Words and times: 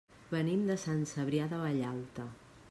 Venim 0.29 0.63
de 0.69 0.77
Sant 0.85 1.03
Cebrià 1.13 1.47
de 1.53 1.61
Vallalta. 1.67 2.27